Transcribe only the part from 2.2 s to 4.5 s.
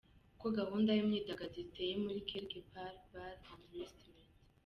Quelque part bar and Restaurant.